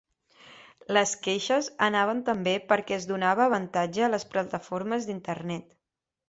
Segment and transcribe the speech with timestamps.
[0.97, 5.71] Les queixes anaven també perquè es donava avantatge a les plataformes d’internet.